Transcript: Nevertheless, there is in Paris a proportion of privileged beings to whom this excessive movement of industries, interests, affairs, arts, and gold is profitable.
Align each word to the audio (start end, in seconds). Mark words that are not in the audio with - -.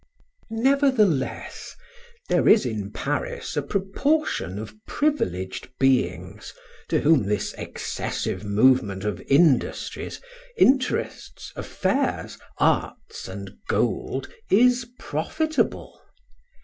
Nevertheless, 0.49 1.75
there 2.27 2.49
is 2.49 2.65
in 2.65 2.91
Paris 2.91 3.55
a 3.55 3.61
proportion 3.61 4.57
of 4.57 4.73
privileged 4.87 5.69
beings 5.77 6.55
to 6.89 7.01
whom 7.01 7.21
this 7.27 7.53
excessive 7.53 8.43
movement 8.43 9.03
of 9.03 9.21
industries, 9.27 10.19
interests, 10.57 11.53
affairs, 11.55 12.39
arts, 12.57 13.27
and 13.27 13.51
gold 13.67 14.27
is 14.49 14.87
profitable. 14.97 16.01